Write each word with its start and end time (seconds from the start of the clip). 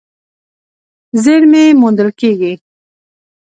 زېرمې 1.23 1.63
موندل 1.81 2.09
کېږي. 2.19 2.53